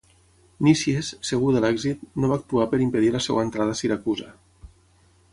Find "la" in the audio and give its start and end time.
3.17-3.21